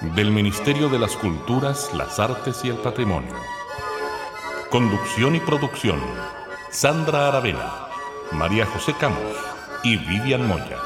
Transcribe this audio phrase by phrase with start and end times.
[0.00, 3.34] del Ministerio de las Culturas, las Artes y el Patrimonio.
[4.70, 6.00] Conducción y producción,
[6.70, 7.88] Sandra Aravena,
[8.32, 9.36] María José Camus
[9.84, 10.78] y Vivian Moya.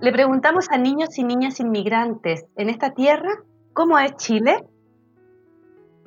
[0.00, 3.44] Le preguntamos a niños y niñas inmigrantes en esta tierra
[3.76, 4.64] cómo es Chile.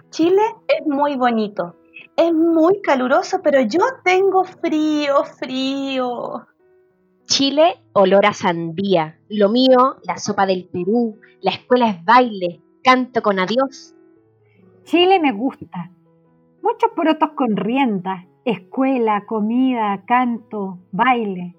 [0.10, 1.76] Chile es muy bonito,
[2.18, 6.48] es muy caluroso, pero yo tengo frío, frío.
[7.26, 9.20] Chile, olor a sandía.
[9.30, 11.20] Lo mío, la sopa del Perú.
[11.42, 12.60] La escuela es baile.
[12.84, 13.94] Canto con adiós.
[14.86, 15.92] Chile me gusta.
[16.64, 18.26] Muchos porotos con rienda.
[18.46, 21.56] Escuela, comida, canto, baile.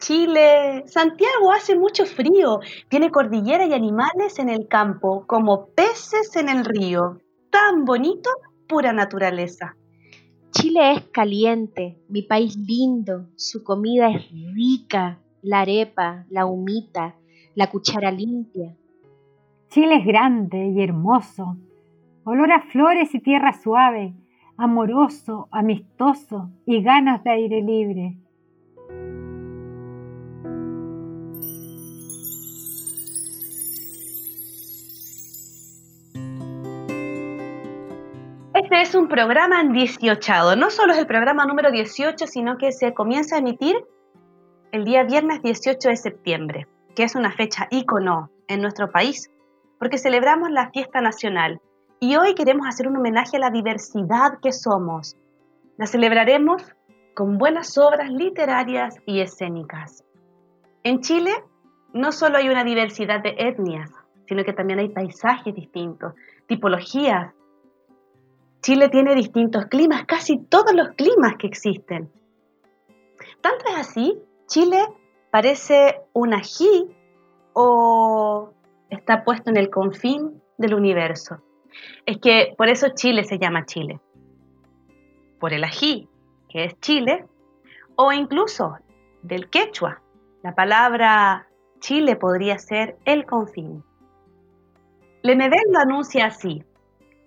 [0.00, 2.60] Chile, Santiago hace mucho frío.
[2.88, 7.18] Tiene cordillera y animales en el campo, como peces en el río.
[7.50, 8.30] Tan bonito,
[8.66, 9.76] pura naturaleza.
[10.52, 17.16] Chile es caliente, mi país lindo, su comida es rica, la arepa, la humita,
[17.54, 18.74] la cuchara limpia.
[19.68, 21.58] Chile es grande y hermoso,
[22.24, 24.14] olor a flores y tierra suave,
[24.56, 28.16] amoroso, amistoso y ganas de aire libre.
[38.62, 40.54] Este es un programa en 18.
[40.56, 43.74] No solo es el programa número 18, sino que se comienza a emitir
[44.70, 49.30] el día viernes 18 de septiembre, que es una fecha ícono en nuestro país,
[49.78, 51.58] porque celebramos la fiesta nacional
[52.00, 55.16] y hoy queremos hacer un homenaje a la diversidad que somos.
[55.78, 56.62] La celebraremos
[57.14, 60.04] con buenas obras literarias y escénicas.
[60.84, 61.32] En Chile
[61.94, 63.90] no solo hay una diversidad de etnias,
[64.28, 66.12] sino que también hay paisajes distintos,
[66.46, 67.32] tipologías,
[68.62, 72.10] Chile tiene distintos climas, casi todos los climas que existen.
[73.40, 74.86] Tanto es así, Chile
[75.30, 76.94] parece un ají
[77.54, 78.52] o
[78.90, 81.38] está puesto en el confín del universo.
[82.04, 84.00] Es que por eso Chile se llama Chile.
[85.38, 86.08] Por el ají,
[86.48, 87.24] que es Chile,
[87.96, 88.76] o incluso
[89.22, 90.02] del quechua.
[90.42, 93.82] La palabra Chile podría ser el confín.
[95.22, 96.62] Lemebel lo anuncia así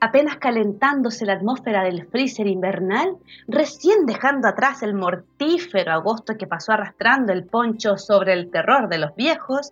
[0.04, 3.16] apenas calentándose la atmósfera del freezer invernal,
[3.48, 8.98] recién dejando atrás el mortífero agosto que pasó arrastrando el poncho sobre el terror de
[8.98, 9.72] los viejos,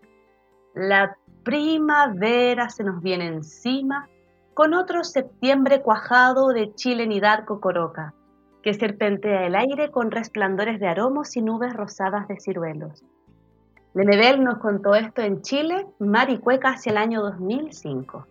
[0.74, 4.08] la primavera se nos viene encima
[4.54, 8.14] con otro septiembre cuajado de chilenidad cocoroca,
[8.64, 13.04] que serpentea el aire con resplandores de aromos y nubes rosadas de ciruelos.
[13.94, 18.28] Lenebel nos contó esto en Chile, Maricueca, hacia el año 2005.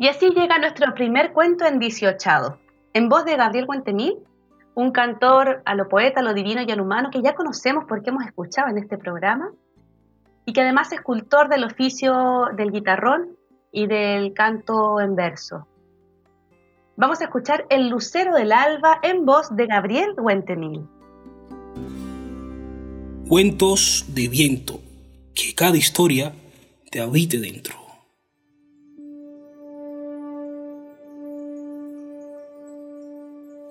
[0.00, 2.58] Y así llega nuestro primer cuento en Dieciochado,
[2.94, 4.14] en voz de Gabriel Guentemil,
[4.74, 7.84] un cantor a lo poeta, a lo divino y a lo humano que ya conocemos
[7.86, 9.52] porque hemos escuchado en este programa,
[10.46, 13.36] y que además es cultor del oficio del guitarrón
[13.72, 15.66] y del canto en verso.
[16.96, 20.88] Vamos a escuchar El Lucero del Alba en voz de Gabriel Guentemil.
[23.28, 24.80] Cuentos de viento,
[25.34, 26.32] que cada historia
[26.90, 27.79] te habite dentro.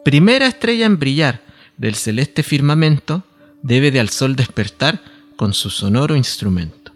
[0.03, 1.41] Primera estrella en brillar
[1.77, 3.23] del celeste firmamento
[3.61, 5.01] debe de al sol despertar
[5.35, 6.91] con su sonoro instrumento.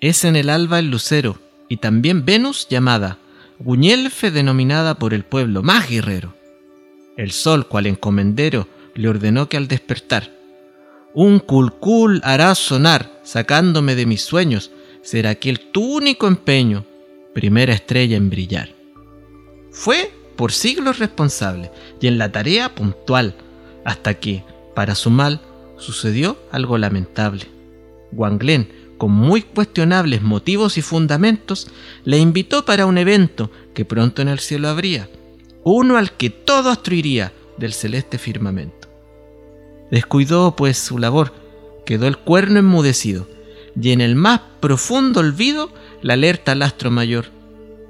[0.00, 1.38] Es en el alba el lucero
[1.68, 3.18] y también Venus llamada,
[3.58, 6.34] Guñelfe denominada por el pueblo más guerrero.
[7.16, 10.30] El sol, cual encomendero, le ordenó que al despertar,
[11.14, 14.70] un culcul hará sonar, sacándome de mis sueños,
[15.02, 16.84] será aquel tu único empeño,
[17.34, 18.74] primera estrella en brillar.
[19.70, 21.70] Fue por siglos responsable
[22.00, 23.34] y en la tarea puntual,
[23.84, 24.44] hasta que,
[24.74, 25.40] para su mal,
[25.78, 27.46] sucedió algo lamentable.
[28.12, 28.68] Wanglen,
[28.98, 31.68] con muy cuestionables motivos y fundamentos,
[32.04, 35.08] le invitó para un evento que pronto en el cielo habría,
[35.64, 38.88] uno al que todo astruiría del celeste firmamento.
[39.90, 41.32] Descuidó, pues, su labor,
[41.84, 43.28] quedó el cuerno enmudecido,
[43.80, 45.70] y en el más profundo olvido
[46.02, 47.26] la alerta al astro mayor.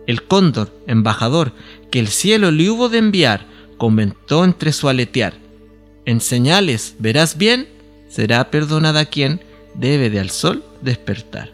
[0.06, 1.52] El cóndor, embajador,
[1.92, 3.46] que el cielo le hubo de enviar,
[3.76, 5.34] comentó entre su aletear.
[6.06, 7.68] En señales verás bien,
[8.08, 9.40] será perdonada quien
[9.74, 11.52] debe de al sol despertar.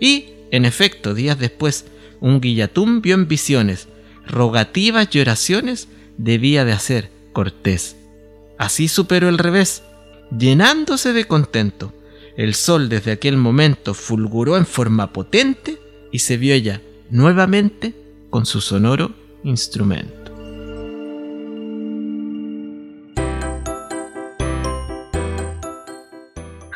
[0.00, 1.86] Y, en efecto, días después,
[2.20, 3.88] un guillatún vio en visiones,
[4.26, 5.88] rogativas y oraciones
[6.18, 7.96] debía de hacer Cortés.
[8.58, 9.84] Así superó el revés,
[10.36, 11.94] llenándose de contento.
[12.36, 15.78] El sol desde aquel momento fulguró en forma potente
[16.10, 17.94] y se vio ella nuevamente
[18.28, 20.32] con su sonoro instrumento.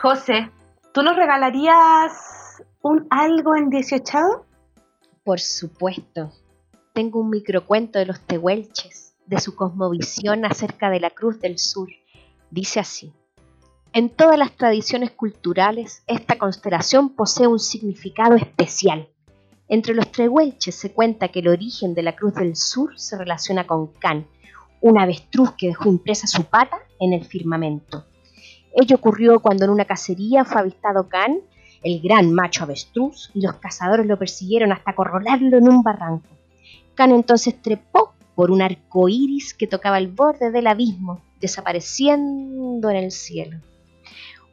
[0.00, 0.50] José,
[0.92, 4.18] ¿tú nos regalarías un algo en 18?
[5.24, 6.32] Por supuesto.
[6.92, 11.88] Tengo un microcuento de los tehuelches, de su cosmovisión acerca de la Cruz del Sur.
[12.50, 13.12] Dice así.
[13.92, 19.08] En todas las tradiciones culturales, esta constelación posee un significado especial.
[19.68, 23.66] Entre los tehuelches se cuenta que el origen de la Cruz del Sur se relaciona
[23.66, 24.26] con Can,
[24.80, 28.04] un avestruz que dejó impresa su pata en el firmamento.
[28.74, 31.40] Ello ocurrió cuando en una cacería fue avistado Can,
[31.82, 36.28] el gran macho avestruz, y los cazadores lo persiguieron hasta acorralarlo en un barranco.
[36.94, 42.96] Can entonces trepó por un arco iris que tocaba el borde del abismo, desapareciendo en
[42.96, 43.58] el cielo.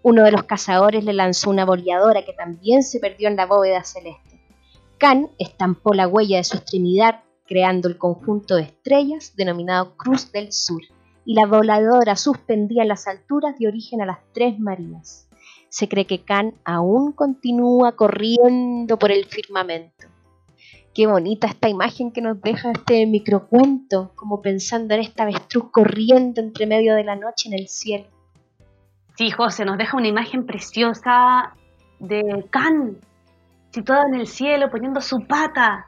[0.02, 3.84] Uno de los cazadores le lanzó una boleadora que también se perdió en la bóveda
[3.84, 4.33] celeste.
[5.04, 10.54] Can estampó la huella de su extremidad, creando el conjunto de estrellas denominado Cruz del
[10.54, 10.82] Sur
[11.26, 15.28] y la voladora suspendía en las alturas de origen a las Tres Marías.
[15.68, 20.08] Se cree que Can aún continúa corriendo por el firmamento.
[20.94, 26.40] Qué bonita esta imagen que nos deja este microcuento, como pensando en esta avestruz corriendo
[26.40, 28.06] entre medio de la noche en el cielo.
[29.18, 31.58] Sí, José, nos deja una imagen preciosa
[32.00, 33.02] de Can,
[33.74, 35.88] situado en el cielo, poniendo su pata.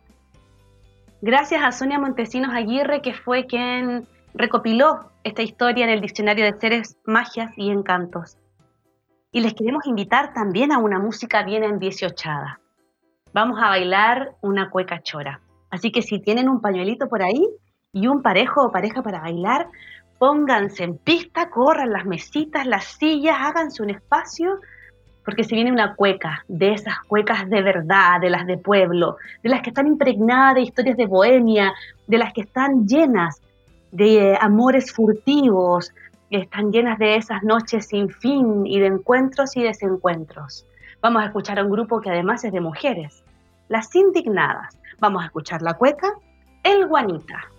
[1.21, 6.59] Gracias a Sonia Montesinos Aguirre, que fue quien recopiló esta historia en el Diccionario de
[6.59, 8.37] Seres, Magias y Encantos.
[9.31, 12.59] Y les queremos invitar también a una música bien endiesiochada.
[13.33, 15.41] Vamos a bailar una cueca chora.
[15.69, 17.47] Así que si tienen un pañuelito por ahí
[17.91, 19.67] y un parejo o pareja para bailar,
[20.17, 24.59] pónganse en pista, corran las mesitas, las sillas, háganse un espacio,
[25.25, 29.49] porque se viene una cueca, de esas cuecas de verdad, de las de pueblo, de
[29.49, 31.73] las que están impregnadas de historias de bohemia,
[32.07, 33.41] de las que están llenas
[33.91, 35.91] de amores furtivos,
[36.29, 40.65] están llenas de esas noches sin fin y de encuentros y desencuentros.
[41.01, 43.23] Vamos a escuchar a un grupo que además es de mujeres,
[43.67, 44.77] las indignadas.
[44.99, 46.13] Vamos a escuchar la cueca,
[46.63, 47.54] el guanita.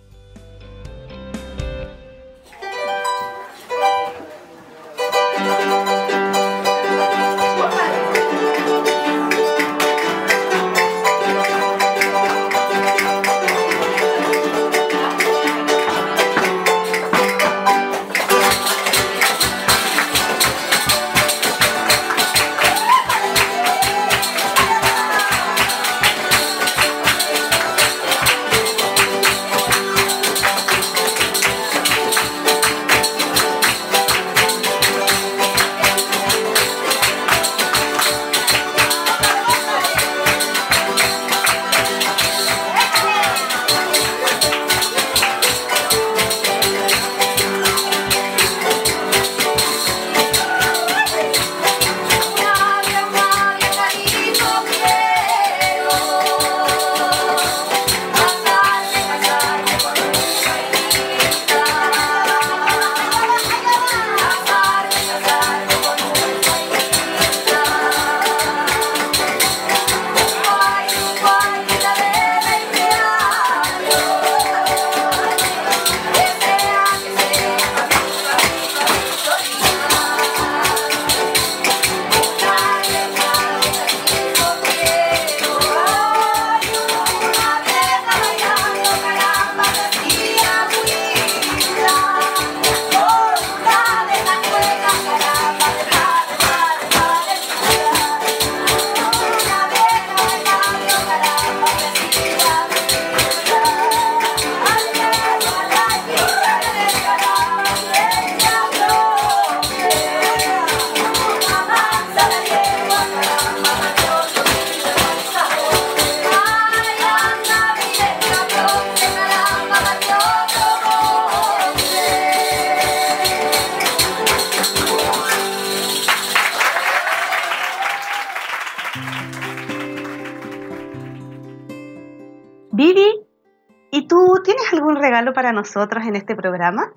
[135.37, 136.93] Para nosotros en este programa?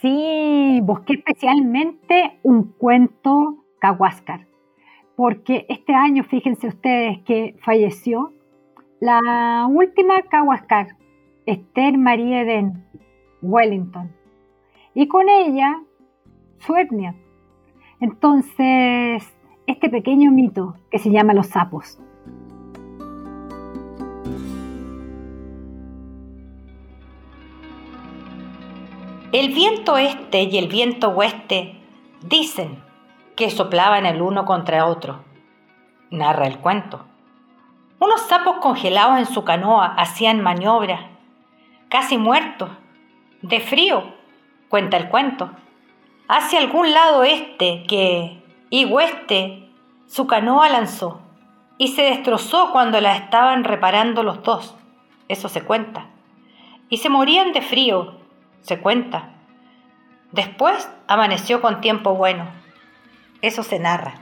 [0.00, 4.48] Sí, busqué especialmente un cuento Cahuáscar,
[5.14, 8.32] porque este año, fíjense ustedes que falleció
[8.98, 10.96] la última Cahuáscar,
[11.46, 12.84] Esther María Eden
[13.40, 14.10] Wellington,
[14.92, 15.80] y con ella
[16.58, 17.14] su etnia.
[18.00, 19.32] Entonces,
[19.68, 22.00] este pequeño mito que se llama los sapos.
[29.32, 31.76] El viento este y el viento oeste
[32.20, 32.82] dicen
[33.36, 35.22] que soplaban el uno contra otro.
[36.10, 37.04] Narra el cuento.
[38.00, 41.02] Unos sapos congelados en su canoa hacían maniobras,
[41.88, 42.70] casi muertos,
[43.42, 44.02] de frío,
[44.68, 45.50] cuenta el cuento.
[46.26, 49.70] Hacia algún lado este que, y oeste,
[50.08, 51.20] su canoa lanzó
[51.78, 54.74] y se destrozó cuando la estaban reparando los dos,
[55.28, 56.06] eso se cuenta.
[56.88, 58.19] Y se morían de frío,
[58.62, 59.30] se cuenta.
[60.32, 62.50] Después amaneció con tiempo bueno.
[63.42, 64.14] Eso se narra.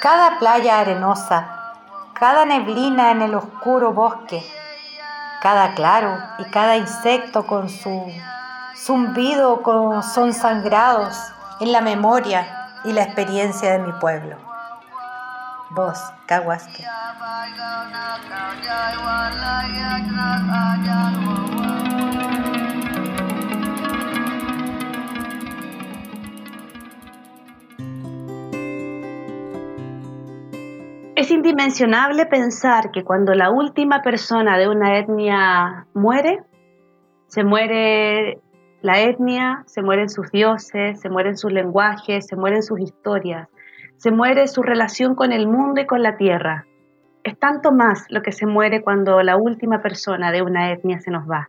[0.00, 1.74] Cada playa arenosa,
[2.14, 4.44] cada neblina en el oscuro bosque,
[5.42, 8.12] cada claro y cada insecto con su
[8.74, 9.62] zumbido
[10.02, 11.16] son sangrados
[11.60, 14.45] en la memoria y la experiencia de mi pueblo.
[15.70, 16.84] Voz, Cahuasque.
[31.16, 36.44] Es indimensionable pensar que cuando la última persona de una etnia muere,
[37.26, 38.40] se muere
[38.82, 43.48] la etnia, se mueren sus dioses, se mueren sus lenguajes, se mueren sus historias,
[43.96, 46.66] se muere su relación con el mundo y con la tierra.
[47.24, 51.10] Es tanto más lo que se muere cuando la última persona de una etnia se
[51.10, 51.48] nos va.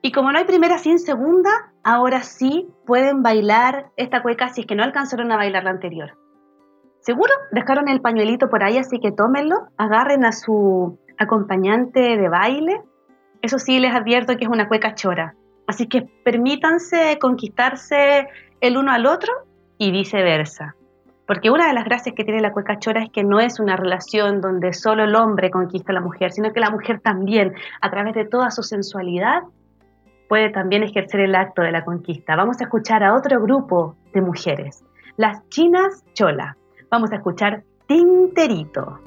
[0.00, 1.50] Y como no hay primera sin segunda,
[1.84, 6.18] ahora sí pueden bailar esta cueca si es que no alcanzaron a bailar la anterior.
[6.98, 12.80] Seguro dejaron el pañuelito por ahí, así que tómenlo, agarren a su acompañante de baile.
[13.42, 15.34] Eso sí, les advierto que es una cueca chora.
[15.66, 18.28] Así que permítanse conquistarse
[18.60, 19.32] el uno al otro
[19.78, 20.74] y viceversa.
[21.26, 23.76] Porque una de las gracias que tiene la cueca chora es que no es una
[23.76, 27.90] relación donde solo el hombre conquista a la mujer, sino que la mujer también, a
[27.90, 29.42] través de toda su sensualidad,
[30.28, 32.36] puede también ejercer el acto de la conquista.
[32.36, 34.84] Vamos a escuchar a otro grupo de mujeres,
[35.16, 36.56] las chinas chola.
[36.90, 38.98] Vamos a escuchar Tinterito.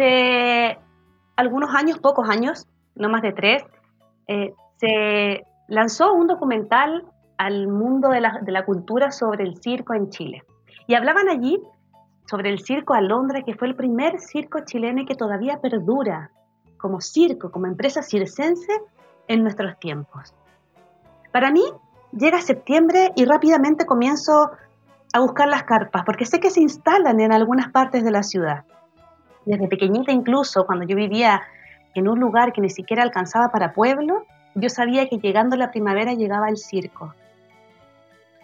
[0.00, 0.78] Hace
[1.36, 3.62] algunos años, pocos años, no más de tres,
[4.28, 7.04] eh, se lanzó un documental
[7.36, 10.42] al mundo de la, cultura sobre el circo en Chile.
[10.86, 11.60] Y hablaban allí
[12.24, 16.30] sobre el circo Alondra, que fue el primer circo chileno que todavía perdura
[16.78, 18.72] como circo, como empresa circense
[19.28, 20.34] en nuestros tiempos.
[21.30, 21.64] Para mí,
[22.12, 24.50] llega septiembre y rápidamente comienzo
[25.12, 28.64] a buscar las carpas, porque sé que se instalan en algunas partes de la ciudad.
[29.50, 31.42] Desde pequeñita incluso, cuando yo vivía
[31.94, 36.14] en un lugar que ni siquiera alcanzaba para pueblo, yo sabía que llegando la primavera
[36.14, 37.12] llegaba el circo.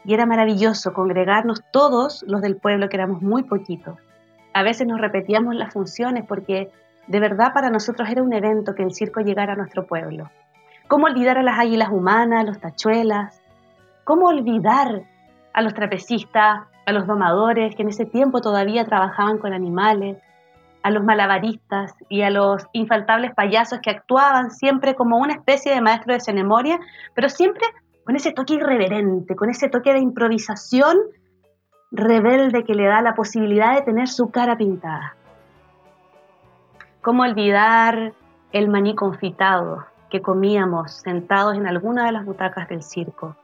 [0.05, 3.97] Y era maravilloso congregarnos todos los del pueblo, que éramos muy poquitos.
[4.53, 6.73] A veces nos repetíamos las funciones porque
[7.07, 10.29] de verdad para nosotros era un evento que el circo llegara a nuestro pueblo.
[10.89, 13.41] ¿Cómo olvidar a las águilas humanas, los tachuelas?
[14.03, 15.03] ¿Cómo olvidar
[15.53, 20.17] a los trapecistas, a los domadores que en ese tiempo todavía trabajaban con animales,
[20.87, 25.81] a los malabaristas y a los infaltables payasos que actuaban siempre como una especie de
[25.81, 26.79] maestro de ceremonia,
[27.13, 27.67] pero siempre
[28.05, 30.97] con ese toque irreverente, con ese toque de improvisación
[31.91, 35.17] rebelde que le da la posibilidad de tener su cara pintada.
[37.03, 38.13] ¿Cómo olvidar
[38.53, 43.35] el maní confitado que comíamos sentados en alguna de las butacas del circo?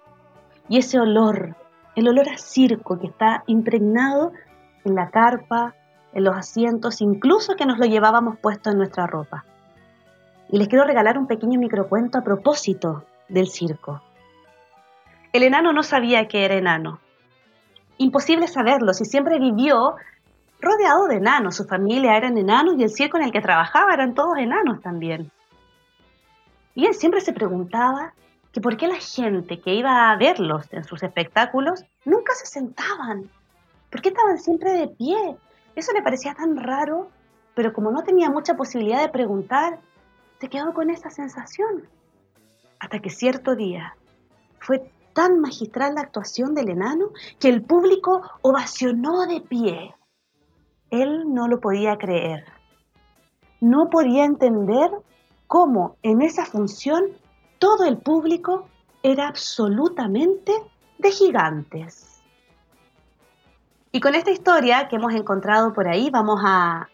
[0.68, 1.56] Y ese olor,
[1.96, 4.30] el olor a circo que está impregnado
[4.84, 5.74] en la carpa,
[6.12, 9.44] en los asientos, incluso que nos lo llevábamos puesto en nuestra ropa.
[10.48, 14.02] Y les quiero regalar un pequeño microcuento a propósito del circo.
[15.32, 17.00] El enano no sabía que era enano.
[17.96, 19.94] Imposible saberlo si siempre vivió
[20.60, 21.56] rodeado de enanos.
[21.56, 25.30] Su familia eran enanos y el circo en el que trabajaba eran todos enanos también.
[26.74, 28.12] Y él siempre se preguntaba
[28.52, 33.30] que por qué la gente que iba a verlos en sus espectáculos nunca se sentaban.
[33.90, 35.36] ¿Por qué estaban siempre de pie?
[35.74, 37.08] Eso le parecía tan raro,
[37.54, 39.80] pero como no tenía mucha posibilidad de preguntar,
[40.40, 41.88] se quedó con esa sensación.
[42.78, 43.96] Hasta que cierto día
[44.58, 49.94] fue tan magistral la actuación del enano que el público ovacionó de pie.
[50.90, 52.44] Él no lo podía creer.
[53.60, 54.90] No podía entender
[55.46, 57.04] cómo en esa función
[57.58, 58.68] todo el público
[59.02, 60.52] era absolutamente
[60.98, 62.11] de gigantes.
[63.94, 66.88] Y con esta historia que hemos encontrado por ahí vamos a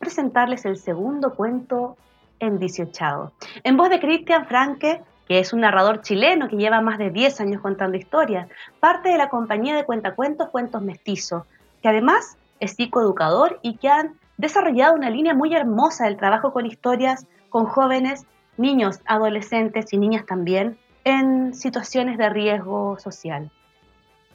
[0.00, 1.96] presentarles el segundo cuento
[2.40, 3.30] en Diciochado.
[3.62, 7.42] En voz de Cristian Franke, que es un narrador chileno que lleva más de 10
[7.42, 8.48] años contando historias,
[8.80, 11.44] parte de la compañía de cuentacuentos Cuentos Mestizos,
[11.80, 16.66] que además es psicoeducador y que han desarrollado una línea muy hermosa del trabajo con
[16.66, 18.26] historias con jóvenes,
[18.56, 23.52] niños, adolescentes y niñas también en situaciones de riesgo social.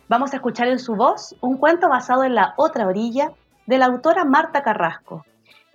[0.10, 3.34] Vamos a escuchar en su voz un cuento basado en la otra orilla
[3.66, 5.26] de la autora Marta Carrasco.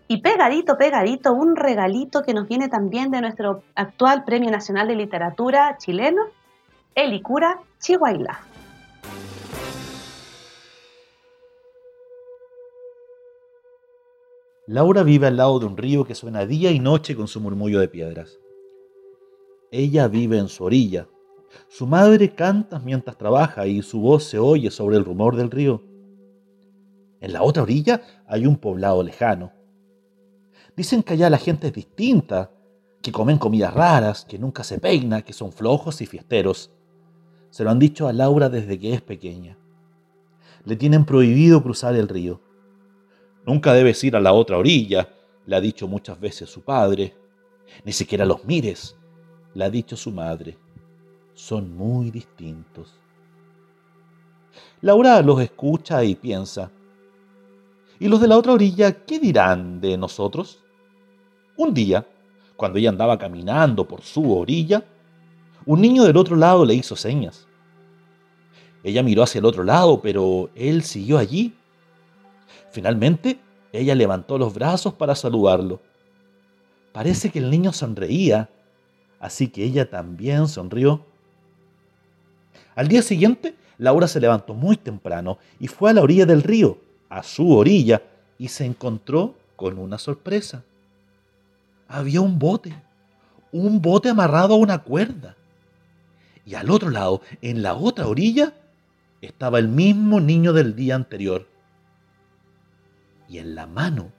[0.08, 4.96] Y pegadito, pegadito, un regalito que nos viene también de nuestro actual Premio Nacional de
[4.96, 6.22] Literatura chileno,
[6.94, 8.40] Elicura Chihuahua.
[14.66, 17.80] Laura vive al lado de un río que suena día y noche con su murmullo
[17.80, 18.38] de piedras.
[19.70, 21.06] Ella vive en su orilla,
[21.68, 25.82] su madre canta mientras trabaja y su voz se oye sobre el rumor del río.
[27.20, 29.52] En la otra orilla hay un poblado lejano.
[30.76, 32.50] Dicen que allá la gente es distinta,
[33.00, 36.70] que comen comidas raras, que nunca se peina, que son flojos y fiesteros.
[37.50, 39.58] Se lo han dicho a Laura desde que es pequeña.
[40.64, 42.40] Le tienen prohibido cruzar el río.
[43.46, 45.08] Nunca debes ir a la otra orilla,
[45.46, 47.14] le ha dicho muchas veces su padre.
[47.84, 48.96] Ni siquiera los mires,
[49.54, 50.58] le ha dicho su madre
[51.34, 52.98] son muy distintos.
[54.80, 56.70] Laura los escucha y piensa,
[57.98, 60.62] ¿y los de la otra orilla qué dirán de nosotros?
[61.56, 62.06] Un día,
[62.56, 64.84] cuando ella andaba caminando por su orilla,
[65.64, 67.46] un niño del otro lado le hizo señas.
[68.82, 71.54] Ella miró hacia el otro lado, pero él siguió allí.
[72.72, 73.38] Finalmente,
[73.72, 75.80] ella levantó los brazos para saludarlo.
[76.92, 78.50] Parece que el niño sonreía,
[79.20, 81.06] así que ella también sonrió.
[82.74, 86.78] Al día siguiente, Laura se levantó muy temprano y fue a la orilla del río,
[87.08, 88.02] a su orilla,
[88.38, 90.64] y se encontró con una sorpresa.
[91.88, 92.74] Había un bote,
[93.52, 95.36] un bote amarrado a una cuerda.
[96.44, 98.54] Y al otro lado, en la otra orilla,
[99.20, 101.46] estaba el mismo niño del día anterior.
[103.28, 104.10] Y en la mano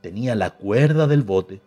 [0.00, 1.60] tenía la cuerda del bote.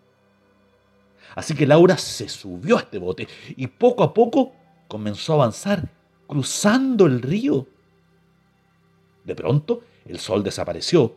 [1.36, 4.54] Así que Laura se subió a este bote y poco a poco
[4.88, 5.90] comenzó a avanzar
[6.32, 7.68] cruzando el río.
[9.26, 11.14] De pronto, el sol desapareció.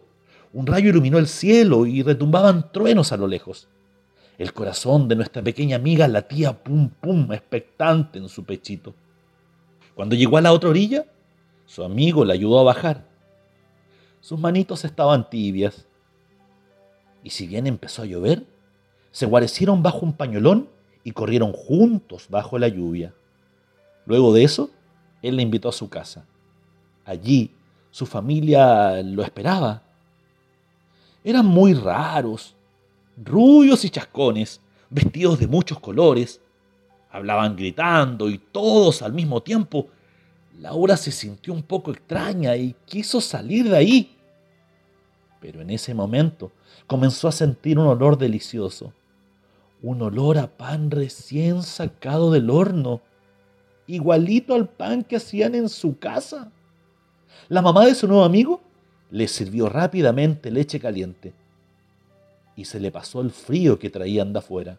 [0.53, 3.69] Un rayo iluminó el cielo y retumbaban truenos a lo lejos.
[4.39, 8.93] El corazón de nuestra pequeña amiga latía pum pum, expectante en su pechito.
[9.95, 11.07] Cuando llegó a la otra orilla,
[11.65, 13.07] su amigo le ayudó a bajar.
[14.21, 15.87] Sus manitos estaban tibias.
[17.23, 18.45] Y si bien empezó a llover,
[19.13, 20.69] se guarecieron bajo un pañolón
[21.05, 23.15] y corrieron juntos bajo la lluvia.
[24.07, 24.71] Luego de eso,
[25.25, 26.25] él la invitó a su casa.
[27.05, 27.51] Allí,
[27.91, 29.81] Su familia lo esperaba.
[31.23, 32.57] Eran muy raros,
[33.17, 34.61] rubios y chascones,
[34.91, 36.41] vestidos de muchos colores.
[37.13, 39.87] Hablaban gritando y todos al mismo tiempo.
[40.59, 44.17] Laura se sintió un poco extraña y quiso salir de ahí.
[45.41, 46.51] Pero en ese momento
[46.89, 48.93] comenzó a sentir un olor delicioso,
[49.83, 53.03] un olor a pan recién sacado del horno,
[53.87, 56.51] igualito al pan que hacían en su casa.
[57.49, 58.61] La mamá de su nuevo amigo
[59.11, 61.35] le sirvió rápidamente leche caliente
[62.57, 64.79] y se le pasó el frío que traían de afuera.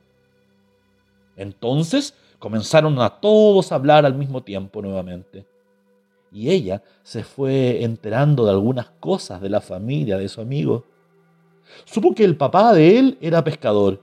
[1.36, 5.46] Entonces comenzaron a todos a hablar al mismo tiempo nuevamente.
[6.32, 10.86] Y ella se fue enterando de algunas cosas de la familia de su amigo.
[11.86, 14.02] Supo que el papá de él era pescador,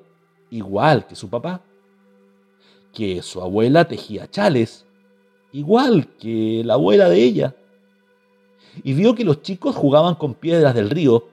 [0.50, 1.60] igual que su papá.
[2.92, 4.86] Que su abuela tejía chales,
[5.52, 7.54] igual que la abuela de ella.
[8.82, 11.28] Y vio que los chicos jugaban con piedras del río,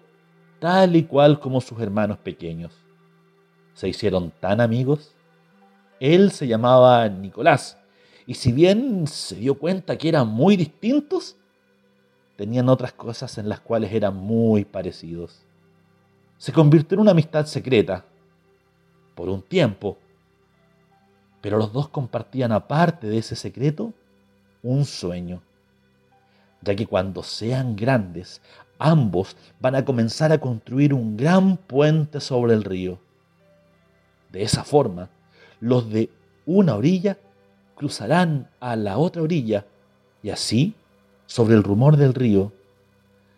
[0.59, 2.73] tal y cual como sus hermanos pequeños.
[3.73, 5.13] Se hicieron tan amigos.
[5.99, 7.77] Él se llamaba Nicolás,
[8.25, 11.35] y si bien se dio cuenta que eran muy distintos,
[12.35, 15.41] tenían otras cosas en las cuales eran muy parecidos.
[16.37, 18.05] Se convirtió en una amistad secreta,
[19.15, 19.97] por un tiempo,
[21.41, 23.93] pero los dos compartían aparte de ese secreto
[24.63, 25.41] un sueño,
[26.61, 28.41] ya que cuando sean grandes,
[28.77, 32.99] ambos van a comenzar a construir un gran puente sobre el río.
[34.31, 35.09] De esa forma,
[35.59, 36.09] los de
[36.45, 37.17] una orilla
[37.75, 39.65] cruzarán a la otra orilla
[40.21, 40.75] y así,
[41.25, 42.51] sobre el rumor del río,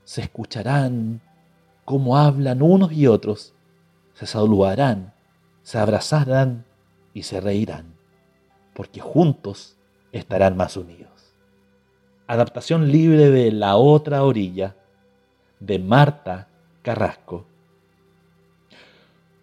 [0.04, 1.22] se escucharán
[1.86, 3.54] cómo hablan unos y otros,
[4.14, 5.14] se saludarán,
[5.64, 6.66] se abrazarán
[7.14, 7.94] y se reirán,
[8.74, 9.78] porque juntos
[10.12, 11.11] estarán más unidos.
[12.32, 14.78] Adaptación libre de La otra orilla,
[15.60, 16.48] de Marta
[16.82, 17.46] Carrasco.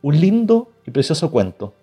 [0.01, 1.75] Un lindo y precioso cuento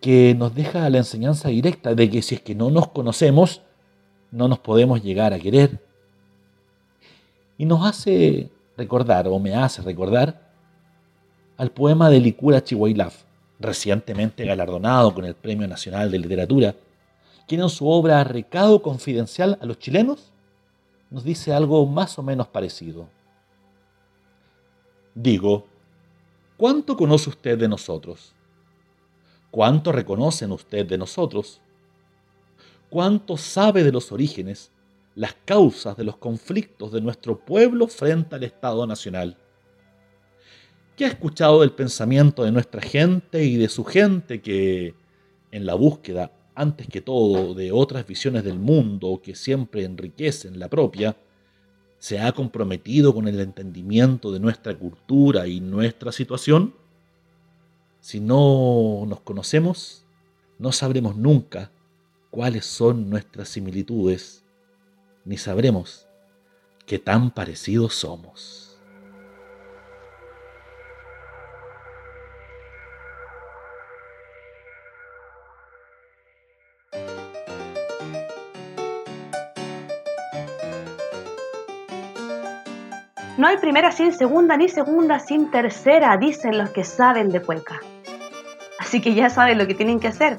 [0.00, 3.62] que nos deja la enseñanza directa de que si es que no nos conocemos,
[4.30, 5.80] no nos podemos llegar a querer.
[7.58, 10.52] Y nos hace recordar, o me hace recordar,
[11.56, 13.24] al poema de Licura Chihuailaf,
[13.58, 16.76] recientemente galardonado con el Premio Nacional de Literatura,
[17.46, 20.32] quien en su obra Recado Confidencial a los chilenos
[21.10, 23.08] nos dice algo más o menos parecido.
[25.14, 25.66] Digo,
[26.56, 28.32] ¿cuánto conoce usted de nosotros?
[29.50, 31.60] ¿Cuánto reconocen usted de nosotros?
[32.88, 34.70] ¿Cuánto sabe de los orígenes,
[35.14, 39.36] las causas de los conflictos de nuestro pueblo frente al Estado Nacional?
[40.96, 44.94] ¿Qué ha escuchado del pensamiento de nuestra gente y de su gente que,
[45.50, 50.68] en la búsqueda, antes que todo, de otras visiones del mundo que siempre enriquecen la
[50.68, 51.16] propia,
[51.98, 56.74] se ha comprometido con el entendimiento de nuestra cultura y nuestra situación?
[58.00, 60.04] Si no nos conocemos,
[60.58, 61.70] no sabremos nunca
[62.30, 64.44] cuáles son nuestras similitudes,
[65.24, 66.06] ni sabremos
[66.86, 68.61] qué tan parecidos somos.
[83.42, 87.80] No hay primera sin segunda, ni segunda sin tercera, dicen los que saben de cueca.
[88.78, 90.36] Así que ya saben lo que tienen que hacer.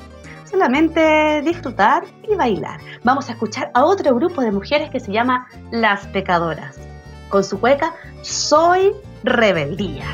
[0.49, 2.79] Solamente disfrutar y bailar.
[3.03, 6.79] Vamos a escuchar a otro grupo de mujeres que se llama Las Pecadoras.
[7.27, 8.93] Con su cueca, Soy
[9.25, 10.05] Rebeldía.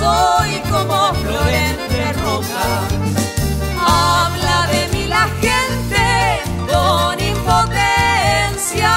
[0.00, 2.66] Soy, como flor entre roca.
[3.86, 6.06] Habla de mí la gente
[6.70, 8.94] con impotencia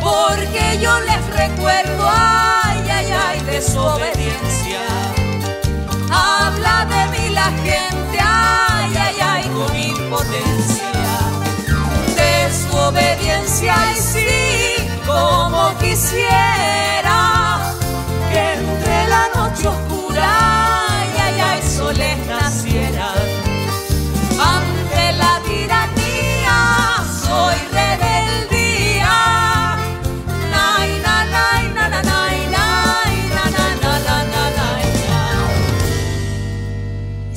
[0.00, 4.84] porque yo les recuerdo, ay, ay, ay, desobediencia.
[6.10, 11.14] Habla de mí la gente, ay, ay, ay, con impotencia,
[12.16, 14.28] desobediencia y sí,
[15.04, 17.05] como quisiera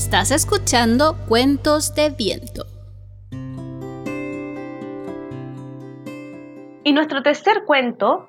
[0.09, 2.65] Estás escuchando Cuentos de Viento.
[6.83, 8.27] Y nuestro tercer cuento,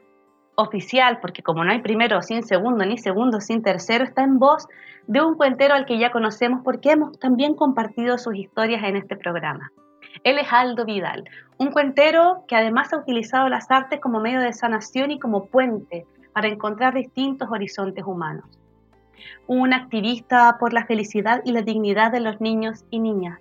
[0.57, 4.69] oficial, porque como no hay primero sin segundo, ni segundo sin tercero, está en voz
[5.07, 9.16] de un cuentero al que ya conocemos porque hemos también compartido sus historias en este
[9.16, 9.71] programa.
[10.23, 11.25] Él es Aldo Vidal,
[11.57, 16.05] un cuentero que además ha utilizado las artes como medio de sanación y como puente
[16.35, 18.60] para encontrar distintos horizontes humanos.
[19.46, 23.40] Un activista por la felicidad y la dignidad de los niños y niñas.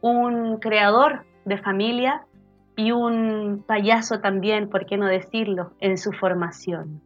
[0.00, 2.26] Un creador de familia
[2.76, 7.02] y un payaso también, por qué no decirlo, en su formación.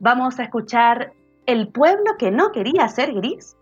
[0.00, 1.12] Vamos a escuchar
[1.46, 3.56] El pueblo que no quería ser gris.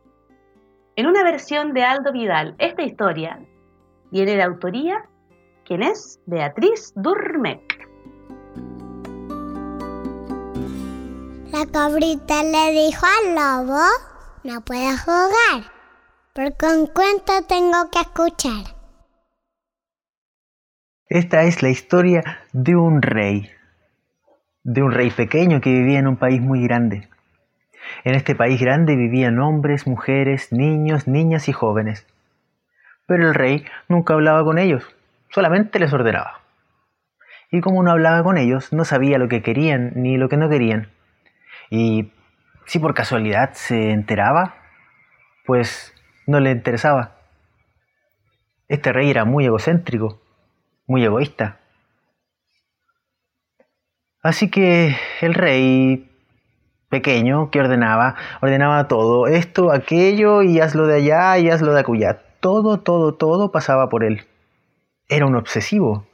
[0.95, 3.41] En una versión de Aldo Vidal, esta historia
[4.11, 5.09] viene de autoría,
[5.65, 7.82] quien es Beatriz Durmec.
[11.63, 13.79] La cabrita le dijo al lobo,
[14.43, 15.71] no puedo jugar,
[16.35, 18.75] porque un cuento tengo que escuchar.
[21.09, 23.49] Esta es la historia de un rey,
[24.65, 27.09] de un rey pequeño que vivía en un país muy grande.
[28.03, 32.09] En este país grande vivían hombres, mujeres, niños, niñas y jóvenes.
[33.07, 34.85] Pero el rey nunca hablaba con ellos,
[35.31, 36.41] solamente les ordenaba.
[37.53, 40.49] Y como no hablaba con ellos, no sabía lo que querían ni lo que no
[40.49, 40.89] querían.
[41.75, 42.13] Y
[42.67, 44.57] si por casualidad se enteraba,
[45.47, 45.95] pues
[46.27, 47.17] no le interesaba.
[48.69, 50.21] Este rey era muy egocéntrico,
[50.87, 51.61] muy egoísta.
[54.23, 56.11] Así que el rey
[56.91, 62.21] pequeño que ordenaba, ordenaba todo, esto, aquello, y hazlo de allá, y hazlo de acullá.
[62.41, 64.27] Todo, todo, todo pasaba por él.
[65.09, 66.07] Era un obsesivo.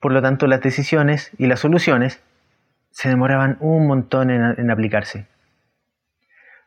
[0.00, 2.20] Por lo tanto, las decisiones y las soluciones
[2.94, 5.26] se demoraban un montón en, aplicarse.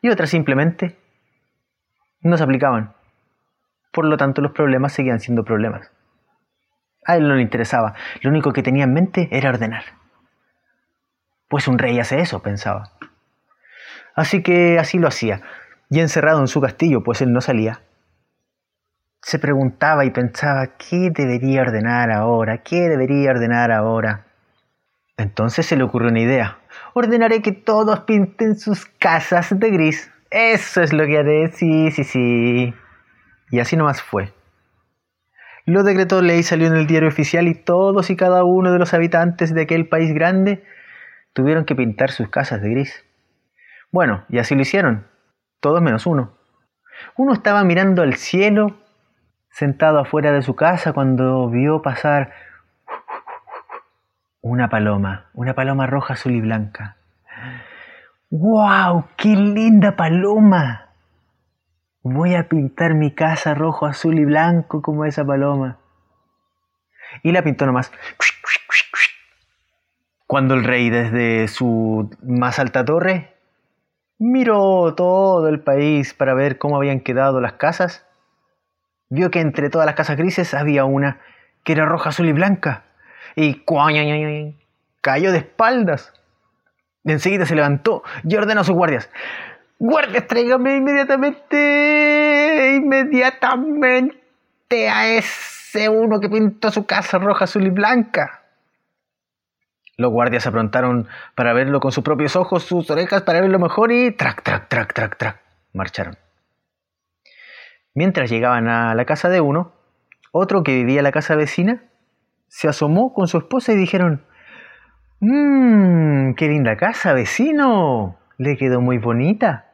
[0.02, 1.00] Y otras simplemente
[2.20, 2.94] no se aplicaban.
[3.94, 5.90] Por lo tanto, los problemas seguían siendo problemas.
[7.06, 7.94] A él no le interesaba.
[8.22, 9.86] Lo único que tenía en mente era ordenar.
[11.48, 12.92] Pues un rey hace eso, pensaba.
[14.14, 15.42] Así que así lo hacía.
[15.90, 17.84] Y encerrado en su castillo, pues él no salía,
[19.22, 22.64] se preguntaba y pensaba, ¿qué debería ordenar ahora?
[22.64, 24.27] ¿Qué debería ordenar ahora?
[25.18, 26.60] Entonces se le ocurrió una idea.
[26.94, 30.12] Ordenaré que todos pinten sus casas de gris.
[30.30, 32.74] Eso es lo que haré, sí, sí, sí.
[33.50, 34.34] Y así nomás fue.
[35.66, 38.94] Lo decretó ley salió en el diario oficial y todos y cada uno de los
[38.94, 40.64] habitantes de aquel país grande
[41.34, 43.06] tuvieron que pintar sus casas de gris.
[43.92, 45.08] Bueno, y así lo hicieron,
[45.60, 46.38] todos menos uno.
[47.16, 48.78] Uno estaba mirando al cielo,
[49.50, 52.32] sentado afuera de su casa, cuando vio pasar
[54.42, 56.98] una paloma, una paloma roja, azul y blanca.
[58.30, 59.06] ¡Wow!
[59.16, 60.90] ¡Qué linda paloma!
[62.04, 65.78] Voy a pintar mi casa rojo, azul y blanco como esa paloma.
[67.24, 67.92] Y la pintó nomás.
[70.26, 73.34] Cuando el rey desde su más alta torre
[74.20, 78.06] miró todo el país para ver cómo habían quedado las casas,
[79.10, 81.22] vio que entre todas las casas grises había una
[81.64, 82.87] que era roja, azul y blanca.
[83.40, 83.62] Y
[85.02, 86.12] cayó de espaldas.
[87.06, 89.12] Enseguida se levantó y ordenó a sus guardias.
[89.78, 98.42] Guardias, tráigame inmediatamente, inmediatamente a ese uno que pintó su casa roja, azul y blanca.
[99.98, 103.92] Los guardias se aprontaron para verlo con sus propios ojos, sus orejas para verlo mejor
[103.92, 105.40] y trac, trac, trac, trac, trac,
[105.74, 106.18] marcharon.
[107.94, 109.74] Mientras llegaban a la casa de uno,
[110.32, 111.84] otro que vivía en la casa vecina
[112.48, 114.26] se asomó con su esposa y dijeron,
[115.20, 118.20] Mmm, qué linda casa, vecino.
[118.38, 119.66] Le quedó muy bonita.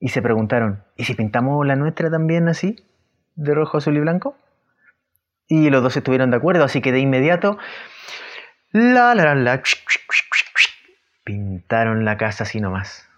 [0.00, 2.76] Y se preguntaron, ¿y si pintamos la nuestra también así?
[3.36, 4.36] De rojo, azul y blanco.
[5.46, 7.58] Y los dos estuvieron de acuerdo, así que de inmediato,
[8.72, 9.62] la, la, la, la,
[11.24, 13.08] pintaron la casa así nomás.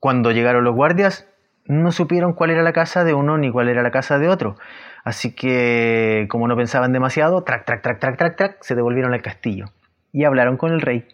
[0.00, 1.28] Cuando llegaron los guardias,
[1.66, 4.56] no supieron cuál era la casa de uno ni cuál era la casa de otro.
[5.04, 9.22] Así que, como no pensaban demasiado, trac, trac, trac, trac, trac, trac, se devolvieron al
[9.22, 9.66] castillo
[10.12, 11.08] y hablaron con el rey.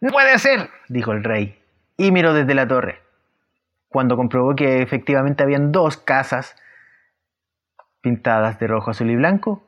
[0.00, 1.58] No puede ser, dijo el rey,
[1.96, 3.00] y miró desde la torre.
[3.88, 6.56] Cuando comprobó que efectivamente habían dos casas
[8.00, 9.64] pintadas de rojo, azul y blanco.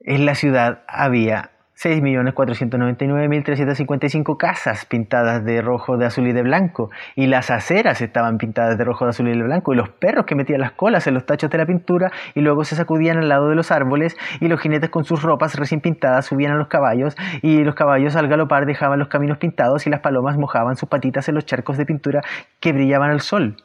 [0.00, 1.52] En la ciudad había
[1.82, 6.90] 6.499.355 casas pintadas de rojo, de azul y de blanco.
[7.16, 9.72] Y las aceras estaban pintadas de rojo, de azul y de blanco.
[9.72, 12.64] Y los perros que metían las colas en los tachos de la pintura y luego
[12.64, 14.14] se sacudían al lado de los árboles.
[14.40, 17.16] Y los jinetes con sus ropas recién pintadas subían a los caballos.
[17.40, 21.30] Y los caballos al galopar dejaban los caminos pintados y las palomas mojaban sus patitas
[21.30, 22.20] en los charcos de pintura
[22.60, 23.56] que brillaban al sol.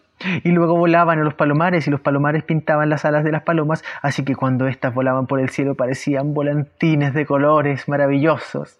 [0.43, 3.83] Y luego volaban a los palomares y los palomares pintaban las alas de las palomas,
[4.01, 8.79] así que cuando éstas volaban por el cielo parecían volantines de colores maravillosos.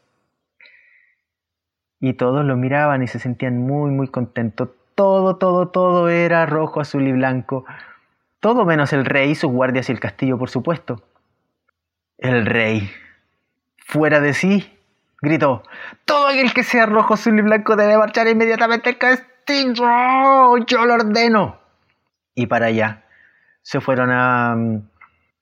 [2.00, 4.70] Y todos lo miraban y se sentían muy, muy contentos.
[4.96, 7.66] Todo, todo, todo era rojo, azul y blanco.
[8.40, 11.02] Todo menos el rey, sus guardias y el castillo, por supuesto.
[12.18, 12.90] El rey,
[13.78, 14.72] fuera de sí,
[15.22, 15.64] gritó,
[16.06, 20.94] todo aquel que sea rojo, azul y blanco debe marchar inmediatamente al castillo yo lo
[20.94, 21.60] ordeno.
[22.34, 23.06] Y para allá
[23.62, 24.90] se fueron a um,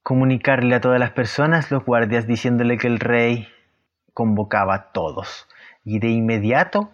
[0.03, 3.47] comunicarle a todas las personas, los guardias, diciéndole que el rey
[4.13, 5.47] convocaba a todos
[5.83, 6.91] y de inmediato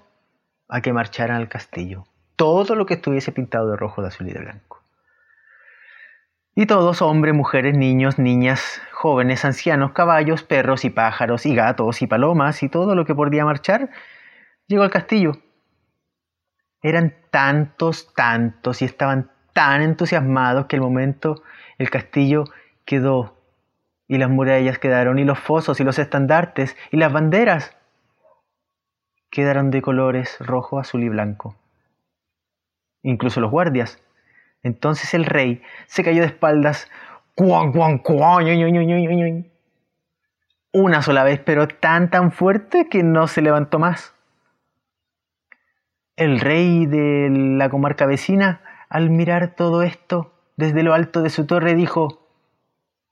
[0.67, 2.05] a que marcharan al castillo.
[2.35, 4.81] Todo lo que estuviese pintado de rojo, de azul y de blanco.
[6.55, 12.07] Y todos, hombres, mujeres, niños, niñas, jóvenes, ancianos, caballos, perros y pájaros y gatos y
[12.07, 13.89] palomas y todo lo que podía marchar,
[14.67, 15.37] llegó al castillo
[16.81, 21.41] eran tantos, tantos y estaban tan entusiasmados que el momento
[21.77, 22.45] el castillo
[22.85, 23.35] quedó
[24.07, 27.75] y las murallas quedaron y los fosos y los estandartes y las banderas
[29.29, 31.55] quedaron de colores rojo, azul y blanco.
[33.03, 34.01] Incluso los guardias.
[34.63, 36.89] Entonces el rey se cayó de espaldas
[40.71, 44.13] una sola vez, pero tan tan fuerte que no se levantó más.
[46.19, 51.45] El rey de la comarca vecina, al mirar todo esto desde lo alto de su
[51.45, 52.27] torre, dijo,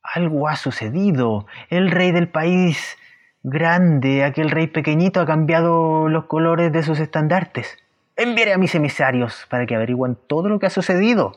[0.04, 1.48] algo ha sucedido.
[1.70, 2.98] El rey del país
[3.44, 7.78] grande, aquel rey pequeñito, ha cambiado los colores de sus estandartes.
[8.18, 11.32] Enviaré a mis emisarios para que averigüen todo lo que ha sucedido.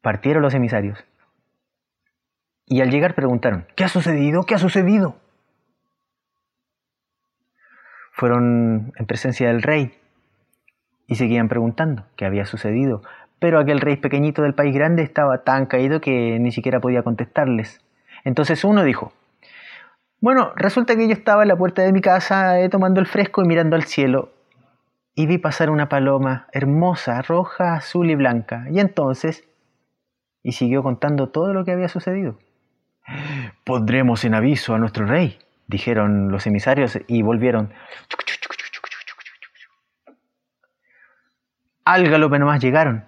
[0.00, 1.04] Partieron los emisarios.
[2.64, 4.44] Y al llegar preguntaron, ¿qué ha sucedido?
[4.44, 5.20] ¿Qué ha sucedido?
[8.14, 9.92] Fueron en presencia del rey
[11.08, 13.02] y seguían preguntando qué había sucedido,
[13.40, 17.80] pero aquel rey pequeñito del país grande estaba tan caído que ni siquiera podía contestarles.
[18.24, 19.12] Entonces uno dijo,
[20.20, 23.42] bueno, resulta que yo estaba en la puerta de mi casa eh, tomando el fresco
[23.42, 24.30] y mirando al cielo
[25.16, 28.66] y vi pasar una paloma hermosa, roja, azul y blanca.
[28.70, 29.44] Y entonces,
[30.42, 32.38] y siguió contando todo lo que había sucedido.
[33.64, 37.72] Pondremos en aviso a nuestro rey, dijeron los emisarios y volvieron.
[41.84, 43.04] Al galope nomás llegaron.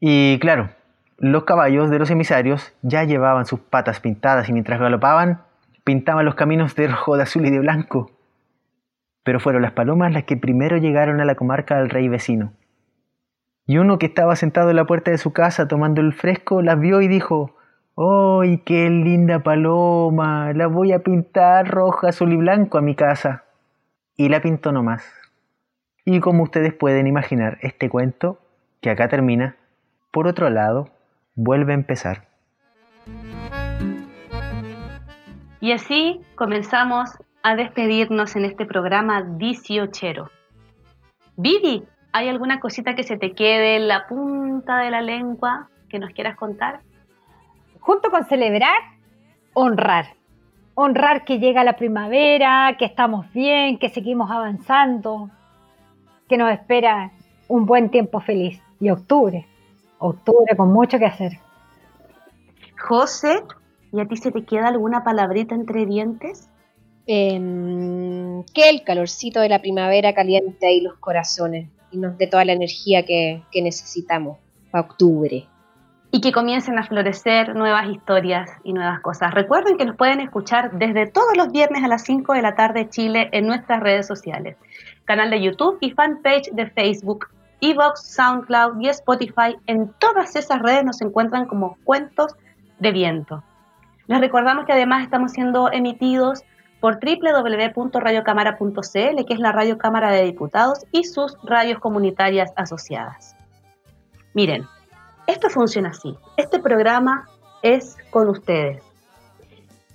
[0.00, 0.70] Y claro,
[1.18, 5.42] los caballos de los emisarios ya llevaban sus patas pintadas y mientras galopaban,
[5.84, 8.10] pintaban los caminos de rojo, de azul y de blanco.
[9.24, 12.52] Pero fueron las palomas las que primero llegaron a la comarca del rey vecino.
[13.66, 16.80] Y uno que estaba sentado en la puerta de su casa tomando el fresco las
[16.80, 17.57] vio y dijo,
[18.00, 20.52] ¡Ay, qué linda paloma!
[20.52, 23.42] La voy a pintar roja, azul y blanco a mi casa.
[24.16, 25.04] Y la pintó nomás.
[26.04, 28.38] Y como ustedes pueden imaginar, este cuento
[28.80, 29.56] que acá termina,
[30.12, 30.90] por otro lado,
[31.34, 32.28] vuelve a empezar.
[35.58, 37.10] Y así comenzamos
[37.42, 40.30] a despedirnos en este programa 18.
[41.36, 41.82] Vivi,
[42.12, 46.12] ¿hay alguna cosita que se te quede en la punta de la lengua que nos
[46.12, 46.82] quieras contar?
[47.88, 48.76] Junto con celebrar,
[49.54, 50.08] honrar.
[50.74, 55.30] Honrar que llega la primavera, que estamos bien, que seguimos avanzando,
[56.28, 57.12] que nos espera
[57.48, 58.60] un buen tiempo feliz.
[58.78, 59.46] Y octubre,
[60.00, 61.38] octubre con mucho que hacer.
[62.78, 63.42] José,
[63.90, 66.50] ¿y a ti se te queda alguna palabrita entre dientes?
[67.06, 72.44] Em, que el calorcito de la primavera caliente ahí los corazones y nos dé toda
[72.44, 74.36] la energía que, que necesitamos
[74.70, 75.48] para octubre.
[76.10, 79.34] Y que comiencen a florecer nuevas historias y nuevas cosas.
[79.34, 82.88] Recuerden que nos pueden escuchar desde todos los viernes a las 5 de la tarde
[82.88, 84.56] Chile en nuestras redes sociales.
[85.04, 87.28] Canal de YouTube y fanpage de Facebook,
[87.60, 89.56] Evox, SoundCloud y Spotify.
[89.66, 92.34] En todas esas redes nos encuentran como Cuentos
[92.78, 93.42] de Viento.
[94.06, 96.42] Les recordamos que además estamos siendo emitidos
[96.80, 103.34] por www.radiocámara.cl, que es la Radio Cámara de Diputados y sus radios comunitarias asociadas.
[104.34, 104.66] Miren,
[105.28, 106.16] esto funciona así.
[106.36, 107.28] Este programa
[107.62, 108.82] es con ustedes.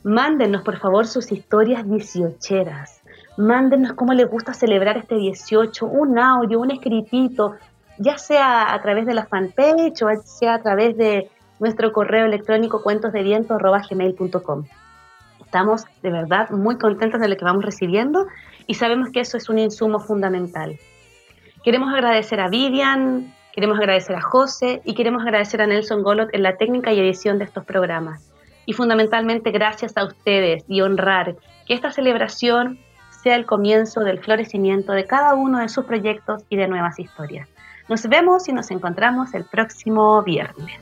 [0.03, 3.01] Mándenos por favor sus historias dieciocheras.
[3.35, 7.55] Mándenos cómo les gusta celebrar este 18, un audio, un escritito,
[7.97, 12.83] ya sea a través de la fanpage o sea a través de nuestro correo electrónico
[12.83, 14.65] cuentosdeviento.gmail.com.
[15.43, 18.27] Estamos de verdad muy contentos de lo que vamos recibiendo
[18.67, 20.77] y sabemos que eso es un insumo fundamental.
[21.63, 26.43] Queremos agradecer a Vivian, queremos agradecer a José y queremos agradecer a Nelson Golot en
[26.43, 28.29] la técnica y edición de estos programas.
[28.65, 31.35] Y fundamentalmente gracias a ustedes y honrar
[31.67, 32.79] que esta celebración
[33.21, 37.47] sea el comienzo del florecimiento de cada uno de sus proyectos y de nuevas historias.
[37.87, 40.79] Nos vemos y nos encontramos el próximo viernes.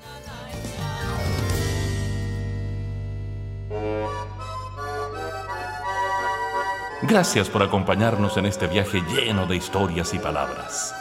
[7.04, 11.01] Gracias por acompañarnos en este viaje lleno de historias y palabras.